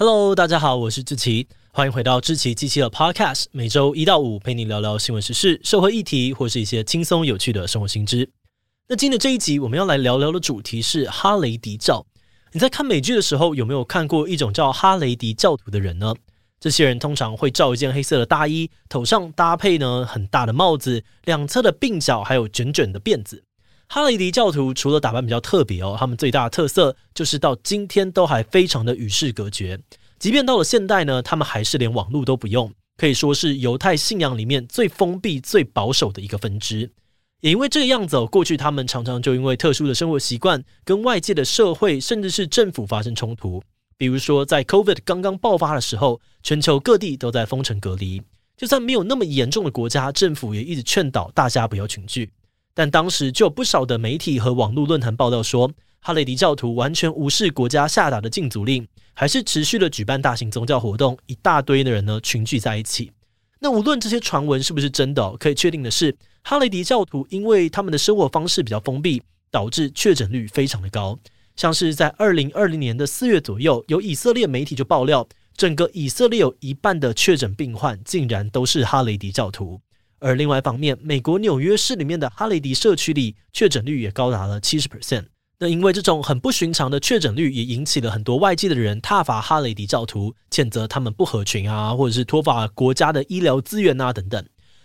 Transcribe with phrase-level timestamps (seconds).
[0.00, 8.30] Hello，大家好，我是志奇，欢迎回到志奇机器的 Podcast，每周一到五陪你聊聊新闻时事、社会议题，或是一些轻松有趣的生活新知。
[8.88, 12.06] 那今天的这一集，我们要来聊聊的主题是哈雷迪教。
[12.52, 16.14] 你在看美剧的时候，有没有看过一种叫哈雷迪教徒的人呢？
[16.60, 23.42] 这些人通常会罩一件黑色的大衣，头上搭配呢很大的帽子，两侧的鬓角还有卷卷的辫子。
[23.90, 29.80] 哈雷迪教徒除了打扮比较特别哦，他们最大的特色就是到今天都还非常的与世隔绝。
[30.18, 36.90] 即便到了现代呢，他们还是连网络都不用，可以说是犹太信仰里面最封闭、最保守的一个分支。
[37.40, 43.62] 也因为这个样子哦，过去他们常常就因为特殊的生活习惯，跟外界的社会甚至是政府发生冲突。
[43.96, 48.20] 比如说，在 COVID 刚刚爆发的时候，全球各地都在封城隔离，
[48.54, 52.30] 就算没有那么严重的国家，政府也一直劝导大家不要群聚。
[52.78, 55.68] 但当时就有不少的媒体和网络论坛报道说，
[55.98, 63.10] 哈雷迪教徒完全无视国家下达的禁足令，还是持续的举办大型宗教活动，一大堆的人呢群聚在一起。
[63.58, 71.18] 那无论这些传闻是不是真的，可以确定的是，哈雷迪教徒因为他们的生活方式比较封闭，导致确诊率非常的高。
[71.56, 79.80] 像是在二零二零年的四月左右，有以色列媒体就爆料，整个以色列有一半的确诊病患竟然都是哈雷迪教徒。
[80.20, 85.26] 而另外一方面，美国纽约市里面的哈雷迪社区里确诊率也高达了七十 percent。
[85.60, 94.44] 那因为这种很不寻常的确诊率，也引起了很多外界的人挞伐哈雷迪教徒，谴责他们不合群啊，或者是拖垮国家的医疗资源啊等等。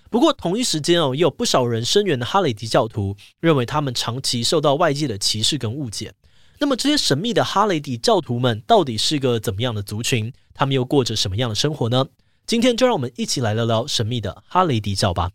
[0.10, 6.14] 不过同一时间哦，也有不少人声援的哈雷迪教徒，认为他们长期受到外界的歧视跟误解。
[6.60, 10.32] 那么这些神秘的哈雷迪教徒们到底是个怎么样的族群？
[10.54, 12.06] 他们又过着什么样的生活呢？
[12.46, 15.30] 今天就让我们一起来聊聊神秘的哈雷迪教吧。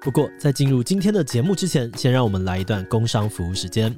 [0.00, 3.94] 不过，在进入今天的节目之前，先让我们来一段工商服务时间。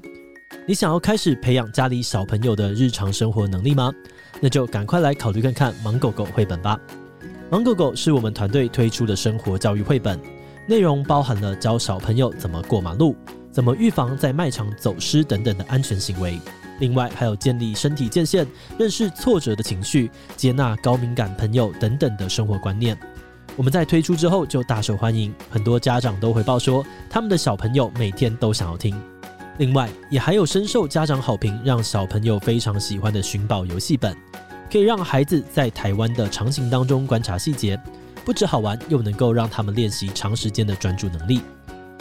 [0.66, 3.92] 你想要开始培养家里小朋友的日常生活能力吗？
[4.41, 6.80] 那就赶快来考虑看看《芒狗狗》绘本吧。
[7.50, 10.19] 《芒狗狗》是我们团队推出的生活教育绘本，
[10.66, 13.15] 内容包含了教小朋友怎么过马路、
[13.50, 16.38] 怎么预防在卖场走失等等的安全行为。
[16.81, 18.47] 另外，还有建立身体界限、
[18.78, 22.97] 认识挫折的情绪、接纳高敏感朋友等等的生活观念。
[23.56, 28.94] 我们在推出之后就大受欢迎，很多家长都回报说，他们的小朋友每天都想要听。
[29.56, 34.16] 另外，也还有深受家长好评，让小朋友非常喜欢的寻宝游戏本，
[34.70, 37.76] 可以让孩子在台湾的场景当中观察细节，
[38.25, 41.41] 不止好玩，又能够让他们练习长时间的专注能力。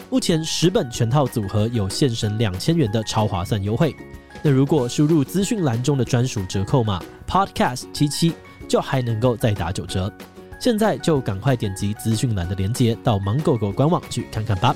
[0.09, 3.95] 目前十本全套组合有现省两千元的超划算优惠。
[4.41, 8.33] 那如果输入资讯栏中的专属折扣码 Podcast 七七，
[8.67, 10.11] 就还能够再打九折。
[10.59, 14.75] 现在就赶快点击资讯栏的链接，到芒狗狗官网去看看吧。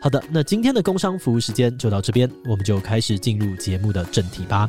[0.00, 4.68] 好的，那今天的工商服务时间就到这边，我们就开始进入节目的正题吧。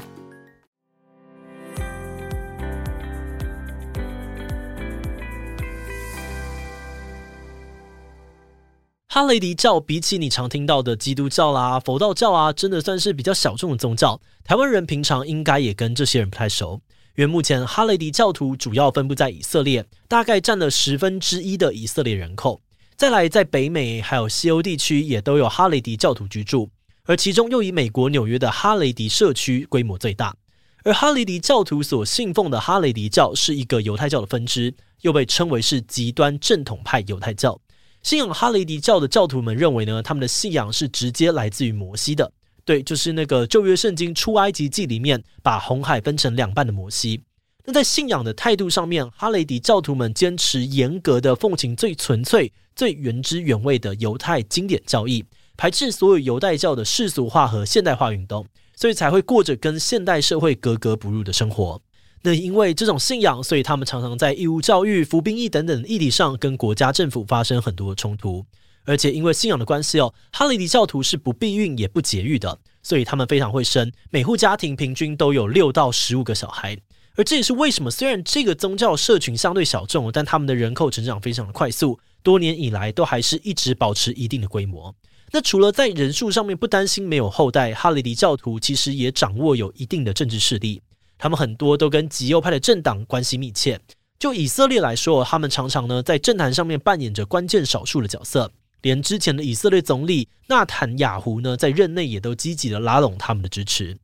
[9.16, 14.20] 哈雷迪教比起你常听到的基督教啦、佛道教啊，真的算是比较小众的宗教。
[14.44, 16.82] 台湾人平常应该也跟这些人不太熟，
[17.16, 22.60] 因为目前哈雷迪教徒主要分布在以色列，大概占了十分之一的以色列人口。
[22.98, 26.70] 再来，在北美还有西欧地区也都有哈雷迪教徒居住，
[27.06, 30.36] 而其中又以美国纽约的哈雷迪社区规模最大。
[30.84, 37.58] 而哈雷迪教徒所信奉的哈雷迪教是一个犹太教的分支，又被称为是极端正统派犹太教。
[38.06, 42.32] 信仰哈雷迪教的教徒们认为呢，他们的信仰是直接来自于摩西的，
[42.64, 47.24] 对，就是那个旧约圣经出埃及记里面把红海分成两半的摩西。
[47.64, 55.26] 那在信仰的态度上面，哈雷迪教徒们坚持严格的奉行最纯粹、最原汁原味的犹太经典教义，
[55.58, 58.46] 排斥所有犹太教的世俗化和现代化运动，
[58.76, 61.82] 所以才会过着跟现代社会格格不入的生活。
[62.26, 68.44] 那因为这种信仰，所以他们常常在义务教育、服兵役等等议题上跟国家政府发生很多的冲突。
[68.84, 76.76] 而且因为信仰的关系哦，哈雷迪教徒是不避孕也不节育的，所以他们非常会生，每户家庭平均都有六到十五个小孩。
[77.16, 84.96] 而这也是为什么虽然这个宗教社群相对小众，但他们的人口成长非常的快速，多年以来都还是一直保持一定的规模。
[85.32, 90.82] 那除了在人数上面不担心没有后代，哈雷迪教徒其实也掌握有一定的政治势力。
[91.18, 93.80] 他们很多都跟极右派的政党关系密切。
[94.18, 98.52] 就以色列来说，他们常常呢在政坛上面扮演着关键少数的角色。
[98.82, 103.98] 连之前的以色列总理纳坦雅胡呢，在任内也都积极的拉拢他们的支持。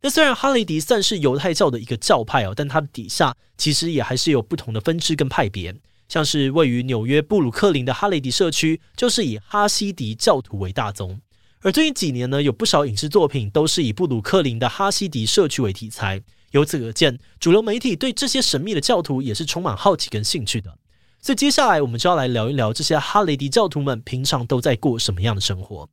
[0.00, 5.74] 那虽然哈雷迪算是犹太教的一个教派哦，但它的底下其实也还是有不同的分支跟派别。
[6.08, 11.20] 像是位于纽约布鲁克林的哈雷迪社区，就是以哈西迪教徒为大宗。
[11.62, 16.22] 而最近几年呢，有不少影视作品都是以布鲁克林的哈西迪社区为题材。
[16.52, 20.78] 由此可见，主流媒体对这些神秘的教徒也是充满好奇跟兴趣的。
[21.20, 25.88] 所以接下来我们就要来聊一聊这些哈雷迪教徒们平常都在过什么样的生活。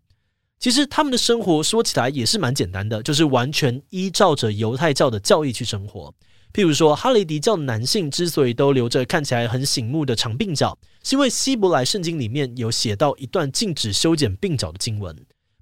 [0.59, 6.13] 其实他们的生活说起来也是蛮简单的，就是完全依照着犹太教的教义去生活。
[6.53, 15.13] 譬如说，哈雷迪教的男性之所以都留着看起来很醒目的长鬓角，是因为希伯来圣经里面有写到一段禁止修剪鬓角的经文。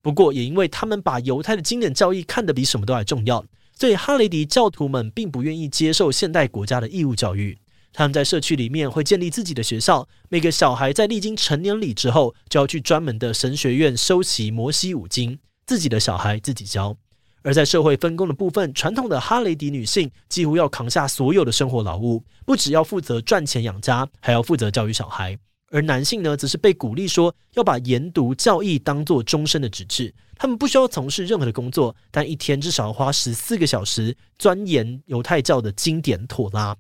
[0.04, 3.44] 不过，也因为他们把犹太的经典教义看得比什么都还重要，
[3.78, 7.58] 所以哈雷迪教徒们并不愿意接受现代国家的义务教育。
[7.92, 15.38] 他们在社区里面会建立自己的学校，每个小孩在历经成年礼之后，就要去专门的神学院修习摩西五经，
[15.68, 16.98] 自己的小孩自己教。
[17.44, 25.38] 而在社会分工的部分，传统的哈雷迪女性几乎要扛下所有的生活劳务，不只要负责赚钱养家，还要负责教育小孩。
[25.74, 36.78] 而男性呢，则是被鼓励说要把研读教义当做终身的职志，他们不需要从事任何的工作，但一天至少要花十四个小时钻研犹太教的经典妥拉。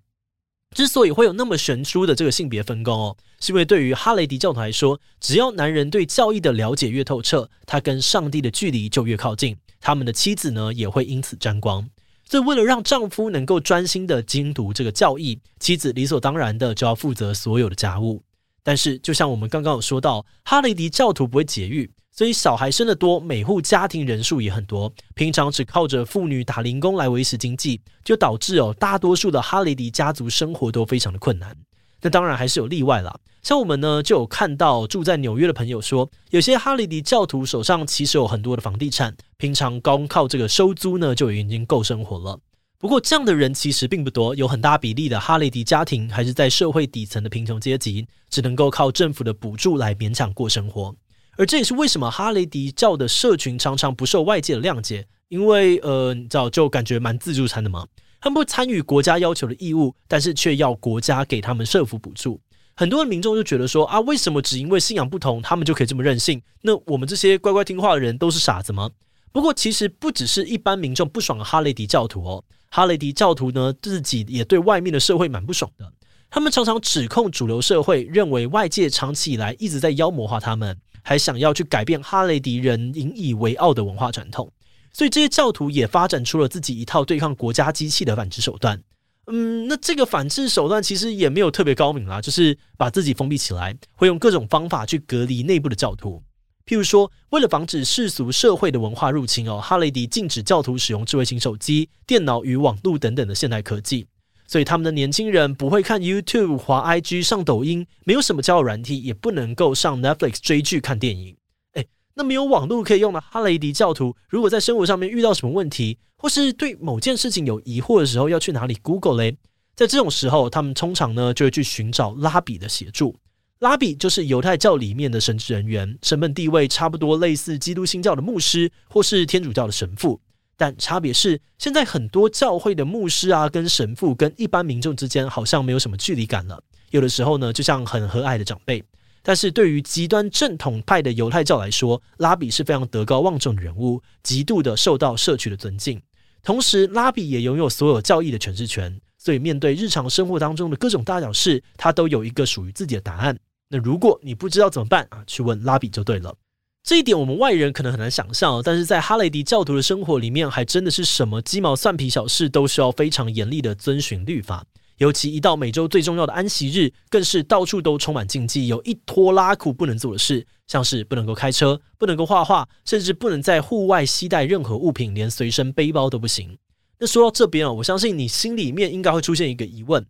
[0.75, 11.89] 之所以会有那么悬殊的这个性别分工哦，是因为对于哈雷迪教徒来说，只要男人对教义的了解越透彻，他跟上帝的距离就越靠近，他们的妻子呢也会因此沾光。
[12.29, 18.21] 所以为了让丈夫能够专心的精读这个教义，妻子理所当然的就要负责所有的家务。
[18.63, 21.91] 但是就像我们刚刚有说到，哈雷迪教徒不会节育。
[22.15, 31.57] 所以小孩生得多，每户家庭人数也很多，平常只靠着妇女打零工来维持经济，就导致哦，大多数的哈雷迪家族生活都非常的困难。
[32.01, 42.39] 那当然还是有例外啦，像我们呢就有看到住在纽约的朋友说，有些哈雷迪教徒手上其实有很多的房地产，平常光靠这个收租呢就已经够生活了。
[42.83, 50.93] 不过这样的人其实并不多，有很大比例的哈雷迪家庭还是在社会底层的贫穷阶级，只能够靠政府的补助来勉强过生活。
[51.37, 57.87] 而这也是为什么哈雷迪教的社群常常不受外界的谅解，因为呃，你知道就感觉蛮自助餐的嘛。
[58.19, 62.41] 他们不参与国家要求的义务，但是却要国家给他们社福补助。
[62.75, 66.41] 很多的民众就觉得说啊，为什么只因为信仰不同，他们就可以这么任性？
[66.63, 68.89] 那我们这些乖乖听话的人都是傻子吗？
[69.31, 72.43] 不过其实不只是一般民众不爽哈雷迪教徒哦，
[72.75, 75.93] 哈雷迪教徒呢自己也对外面的社会蛮不爽的。
[76.31, 80.75] 他们常常指控主流社会，认为外界长期以来一直在妖魔化他们。
[81.03, 84.49] 还想要去改变哈雷迪人引以为傲的文化传统，
[84.93, 88.81] 所以这些教徒也发展出了自己一套对抗国家机器的反制手段。
[89.27, 96.23] 嗯，那这个反制手段其实也没有特别高明啦，就是把自己封闭起来，会用各种方法去隔离内部的教徒。
[96.65, 104.07] 譬如说，为了防止世俗社会的文化入侵哦，哈雷迪禁止教徒使用智慧型手机、电脑与网络等等的现代科技。
[104.47, 111.35] 所以他们的年轻人不会看 YouTube、滑 IG、上抖音，没有什么交友软体，也不能够上 Netflix 追剧、看电影。
[111.73, 119.35] 诶，那没有网络可以用的哈雷迪教徒，如果在生活上面遇到什么问题，或是对某件事情有疑惑的时候，要去哪里 Google 嘞？
[119.75, 123.15] 在这种时候，他们通常呢就会去寻找拉比的协助。
[123.63, 130.19] 拉比就是犹太教里面的神职人员，身份地位差不多类似基督新教的牧师，或是天主教的神父。
[130.57, 136.61] 但差别是，现在很多教会的牧师啊，跟神父跟一般民众之间好像没有什么距离感了。
[136.89, 138.83] 有的时候呢，就像很和蔼的长辈。
[139.21, 146.01] 但是对于极端正统派的犹太教来说，拉比是非常德高望重的人物，极度的受到社区的尊敬。
[146.43, 153.39] 同时，拉比也拥有所有教义的诠释权，所以面对日常生活当中的各种大小事，他都有一个属于自己的答案。
[153.73, 156.35] 那如果你不知道怎么办啊，去问拉比就对了。
[156.83, 164.63] 这一点我们外人可能很难想象，但是在哈雷迪教徒的生活里面，还真的是什么鸡毛蒜皮小事都需要非常严厉的遵循律法。
[164.99, 176.55] 尤其一到每周最重要的安息日，更是到处都充满禁忌，有一拖拉苦不能做的事，像是不能够开车、不能够画画，甚至不能在户外携带任何物品，连随身背包都不行。
[176.99, 180.05] 那说到这边啊，我相信你心里面应该会出现一个疑问：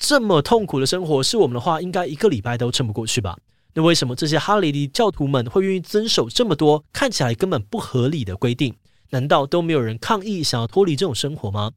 [0.00, 3.36] 这么痛苦的生活，是我们的话，应该一个礼拜都撑不过去吧？
[3.74, 8.74] 那为什么这些哈雷迪教徒们会愿意遵守这么多看起来根本不合理的规定？
[9.10, 11.70] 难道都没有人抗议想要脱离这种生活吗？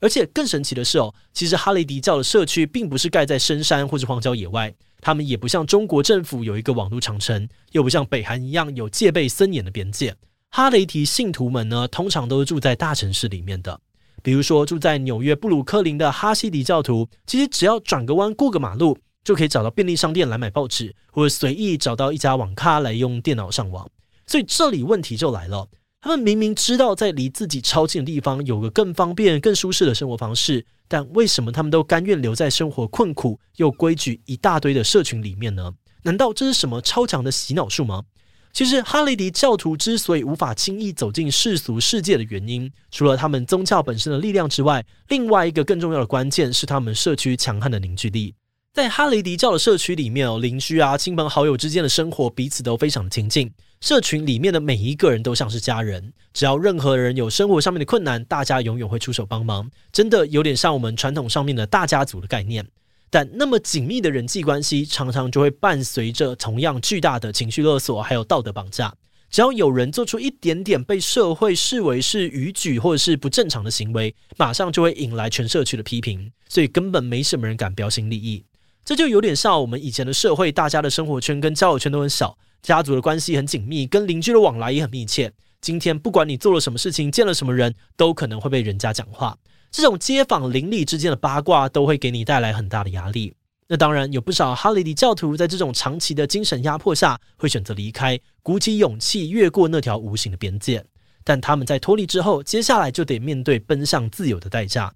[0.00, 10.14] 而且更神奇的是哦，其实哈雷迪教的社区并不是盖在深山或是荒郊野外，他们也不像中国政府有一个网络长城，又不像北韩一样有戒备森严的边界。
[10.50, 13.80] 哈雷迪信徒们呢，通常都是住在大城市里面的，
[14.22, 18.98] 比如说住在纽约布鲁克林的哈西迪教徒，其实只要转个弯过个马路。
[19.22, 23.86] 就可以找到便利商店来买报纸，或者随意找到一家网咖来用电脑上网。
[24.26, 25.68] 所以这里问题就来了：
[26.00, 35.74] 他们明明知道在离自己超近的地方有个更方便、更舒适的生活方式，但为什么他们都甘愿留在生活困苦又规矩一大堆的社群里面呢？
[36.04, 38.04] 难道这是什么超强的洗脑术吗？
[38.52, 48.34] 其实，哈雷迪教徒之所以无法轻易走进世俗世界的原因，除了他们宗教本身的力量之外，另外一个更重要的关键是他们社区强悍的凝聚力。
[48.72, 56.12] 在哈雷迪教的社区里面哦，邻居啊、亲朋好友之间的生活彼此都非常的亲近，社群里面的每一个人都像是家人。
[56.32, 62.66] 只要任何人有生活上面的困难，大家永远会出手帮忙，真的有点像我们传统上面的大家族的概念。
[63.10, 68.94] 但那么紧密的人际关系，常常就会伴随着同样巨大的情绪勒索，还有道德绑架。
[69.28, 78.44] 只要有人做出一点点被社会视为是逾矩或者是不正常的行为，马上就会引来全社区的批评，所以根本没什么人敢标新立异。
[78.84, 85.32] 这就有点像我们以前的社会，大家的生活圈跟交友圈都很小，家族的关系很紧密，跟邻居的往来也很密切。
[85.60, 89.36] 今天不管你做了什么事情，见了什么人，都可能会被人家讲话。
[89.70, 93.34] 这种街坊邻里之间的八卦都会给你带来很大的压力。
[93.68, 100.84] 那当然有不少哈雷迪教徒在这种长期的精神压迫下，会选择离开，鼓起勇气越过那条无形的边界。
[101.22, 104.92] 但他们在脱离之后，接下来就得面对奔向自由的代价。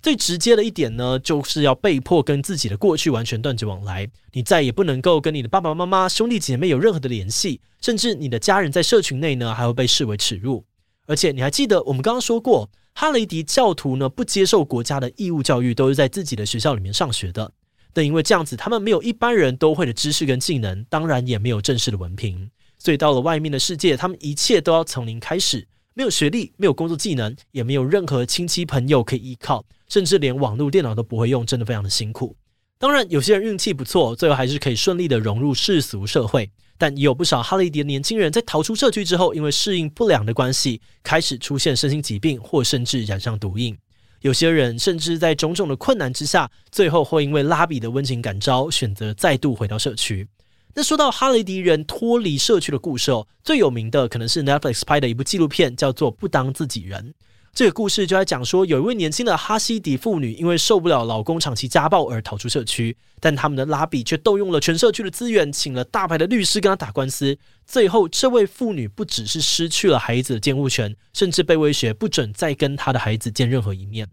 [0.00, 4.08] 最直接的一点呢，就是要被迫跟自己的过去完全断绝往来。
[4.32, 10.64] 你再也不能够跟你的爸爸妈妈、兄弟姐妹有任何的联系，甚至你的家人在社群内呢，还会被视为耻辱。
[11.06, 17.52] 而且你还记得我们刚刚说过，哈雷迪教徒呢，不接受国家的义务教育，都是在自己的学校里面上学的。
[17.92, 22.48] 但因为这样子，他们没有一般人都会的知识跟技能，当然也没有正式的文凭，
[22.78, 32.36] 所以到了外面的世界，他们一切都要从零开始，没有学历，没有工作技能，也没有任何亲戚朋友可以依靠，甚至连网络电脑都不会用，真的非常的辛苦。
[32.78, 36.50] 当然，有些人运气不错，最后还是可以顺利的融入世俗社会。
[36.76, 43.76] 但也有不少哈雷迪的年轻人在逃出社区之后，因为适应不良的关系，开始出现身心疾病，或甚至染上毒瘾。
[44.22, 50.26] 有些人甚至在种种的困难之下，最后会因为拉比的温情感召，选择再度回到社区。
[50.74, 57.10] 那说到哈雷迪人脱离社区的故事哦，最有名的可能是 Netflix 拍的一部纪录片，叫做《不当自己人》。
[57.54, 67.38] 这个故事就在讲说，有一位年轻的哈西迪妇女，因为受不了老公长期家暴而逃出社区，但他们的拉比却动用了全社区的资源，请了大牌的律师跟他打官司。
[67.64, 74.08] 最后，这位妇女不只是失去了孩子的监护权，甚至被威胁不准再跟他的孩子见任何一面。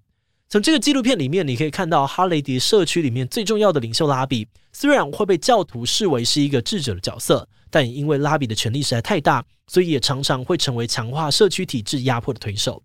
[0.48, 12.83] 从这个纪录片里面，你可以看到哈雷迪社区里面最重要的领袖拉比，虽然会被教徒视为是一个智者的角色，但因为拉比的权力实在太大，所以也常常会成为强化社区体制压迫的推手。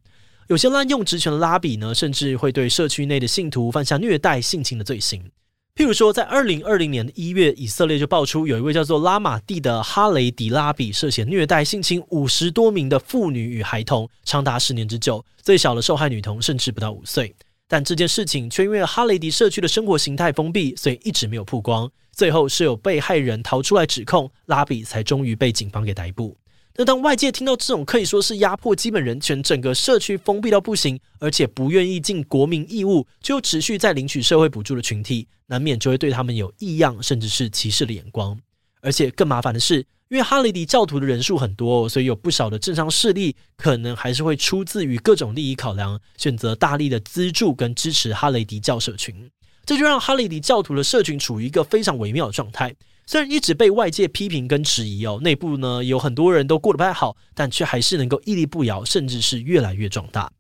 [0.49, 5.21] 有些滥用职权的拉比呢，甚至会对社区内的信徒犯下虐待、性侵的罪行。
[5.75, 15.25] 譬如说，在二零二零年的一月，以色列就爆出有一位叫做拉玛蒂的哈雷迪拉比涉嫌虐待、性侵五十多名的妇女与孩童，长达十年之久。
[15.43, 17.35] 最小的受害女童甚至不到五岁。
[17.67, 21.91] 但这件事情却因为哈雷迪社区的生活形态封闭，所以一直没有曝光。
[22.13, 26.37] 最后是有被害人逃出来指控，拉比才终于被警方给逮捕。
[26.79, 38.39] 那当外界听到这种可以说是压迫基本人权、整个社区封闭到不行，而且不愿意尽国民义务，就持续在领取社会补助的群体，难免就会对他们有异样甚至是歧视的眼光。
[38.83, 39.79] 而且更麻烦的是，
[40.09, 49.31] 因为哈雷迪教徒的人数很多，所以有不少的政商势力可能还是会出自于各种利益考量，选择大力的资助跟支持哈雷迪教社群。
[49.65, 52.73] 这就让哈雷迪教徒的社群处于一个非常微妙的状态。
[53.09, 60.33] 虽然一直被外界批评跟质疑哦，内部呢有很多人都过得不太好，但却还是能够屹立不摇，甚至是越来越壮大。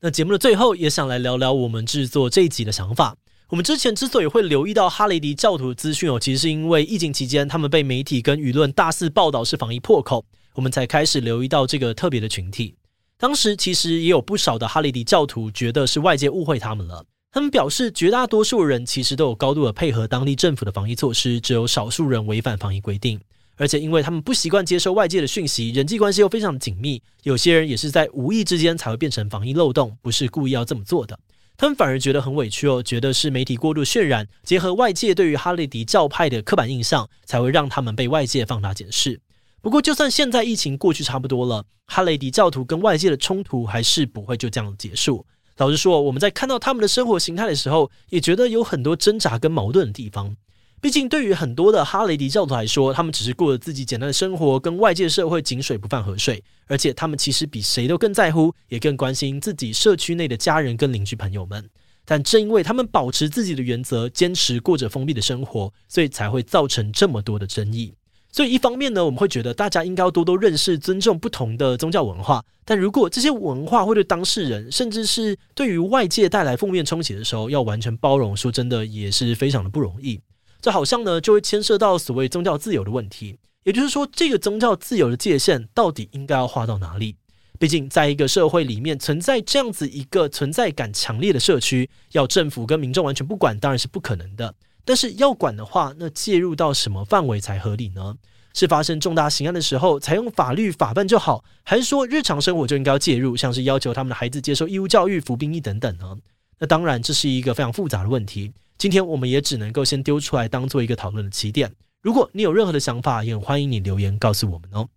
[0.00, 3.16] 那节目的最后，也想来聊聊我们制作这一集的想法。
[3.50, 12.74] 我们之前之所以会留意到哈雷迪教徒的资讯哦，其实是因为疫情期间他们被媒体跟舆论大肆报道是防疫破口，我们才开始留意到这个特别的群体。
[13.16, 17.04] 当时其实也有不少的哈雷迪教徒觉得是外界误会他们了。
[17.32, 23.20] 他们表示，绝大多数人其实都有高度的配合当地政府的防疫措施，只有少数人违反防疫规定。
[23.56, 31.16] 而且，因为他们不习惯接受外界的讯息，人际关系又非常紧密，有些人也是在无意之间才会变成防疫漏洞，不是故意要这么做的。
[31.56, 39.20] 他们反而觉得很委屈哦，觉得是媒体过度渲染，结合外界对于哈雷迪教派的刻板印象，才会让他们被外界放大检视。
[39.60, 45.24] 不过，就算现在疫情过去差不多了，哈雷迪教徒跟外界的冲突还是不会就这样结束。
[45.60, 50.34] 老实说，我们在看到他们的生活形态的时候，也觉得有很多挣扎跟矛盾的地方。
[50.80, 56.42] 毕竟，对于很多的哈雷迪教徒来说，他们只是过着自己简单的生活，跟外界社会井水不犯河水。
[56.66, 61.68] 而且，他们其实比谁都更在乎，也更关心自己社区内的家人跟邻居朋友们。
[62.06, 67.92] 但正因为他们保持自己的原则，坚持过着封闭的生活，所以才会造成这么多的争议。
[68.32, 72.44] 所以一方面呢，我们会觉得大家应该要多多认识、尊重不同的宗教文化。
[72.64, 80.20] 但如果这些文化会对当事人，甚至是对于外界带来负面冲击的时候，要完全包容，说真的也是非常的不容易。
[80.60, 83.36] 这好像呢就会牵涉到所谓宗教自由的问题。
[83.64, 87.16] 也就是说，这个宗教自由的界限到底应该要画到哪里？
[87.58, 94.54] 毕竟，在一个社会里面存在这样子一个存在感强烈的社区，要政府跟民众完全不管，当然是不可能的。
[94.84, 98.16] 但是要管的话，那介入到什么范围才合理呢？
[98.52, 106.16] 是发生重大刑案的时候采用法律法办就好，还是说日常生活就应该要介入，像是要求他们的孩子接受义务教育、服兵役等等呢？
[106.58, 108.52] 那当然，这是一个非常复杂的问题。
[108.76, 111.72] 今天我们也只能够先丢出来当做一个讨论的起点。
[112.02, 114.88] 如果你有任何的想法，也很欢迎你留言告诉我们哦。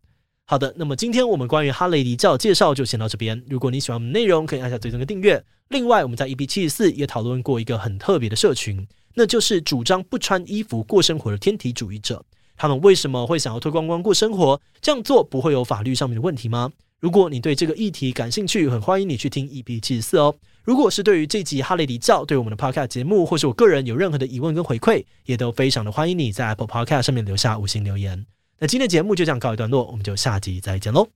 [0.46, 3.42] 好的，那么今天我们关于哈雷迪教介绍就先到这边。
[3.48, 5.42] 如果你喜欢我们内容，可以按下追踪的订阅。
[5.70, 12.24] 另外，我们在 EP 七十四也讨论过一个很特别的社群，那就是主张不穿衣服过生活的天体主义者。
[12.56, 14.60] 他们为什么会想要脱光光过生活？
[14.82, 16.72] 这样做不会有法律上面的问题吗？
[17.00, 20.34] 如果你对这个议题感兴趣，很欢迎你去听 EP 七十四哦。
[20.64, 28.26] 如果是对于这集哈雷迪教对我们的 Podcast 节目，或是我个人有任何的疑问跟回馈，也都非常的欢迎你在 Apple Podcast 上面留下五星留言。
[28.60, 31.10] 那今天的节目就这样告一段落，我们就下集再见喽，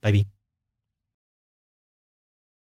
[0.00, 0.33] 拜拜。